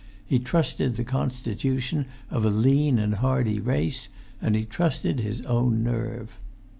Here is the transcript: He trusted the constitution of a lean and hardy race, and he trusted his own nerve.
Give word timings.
He 0.25 0.39
trusted 0.39 0.95
the 0.95 1.03
constitution 1.03 2.07
of 2.31 2.43
a 2.43 2.49
lean 2.49 2.97
and 2.97 3.13
hardy 3.13 3.59
race, 3.59 4.09
and 4.41 4.55
he 4.55 4.65
trusted 4.65 5.19
his 5.19 5.41
own 5.41 5.83
nerve. 5.83 6.39